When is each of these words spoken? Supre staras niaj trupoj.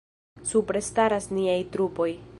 Supre 0.51 0.81
staras 0.87 1.29
niaj 1.39 1.59
trupoj. 1.77 2.11